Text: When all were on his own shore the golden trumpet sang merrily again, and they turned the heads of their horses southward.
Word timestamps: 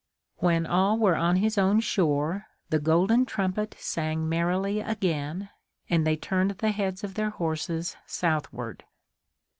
When 0.37 0.65
all 0.65 0.97
were 0.97 1.15
on 1.15 1.35
his 1.35 1.59
own 1.59 1.79
shore 1.79 2.47
the 2.71 2.79
golden 2.79 3.23
trumpet 3.27 3.75
sang 3.77 4.27
merrily 4.27 4.79
again, 4.79 5.49
and 5.91 6.07
they 6.07 6.15
turned 6.15 6.49
the 6.49 6.71
heads 6.71 7.03
of 7.03 7.13
their 7.13 7.29
horses 7.29 7.95
southward. 8.07 8.83